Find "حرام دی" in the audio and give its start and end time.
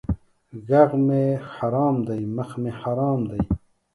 1.53-2.21, 2.81-3.41